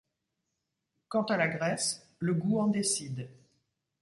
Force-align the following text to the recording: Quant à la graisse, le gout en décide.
Quant 1.09 1.25
à 1.25 1.37
la 1.37 1.47
graisse, 1.47 2.09
le 2.17 2.33
gout 2.33 2.59
en 2.59 2.65
décide. 2.69 3.29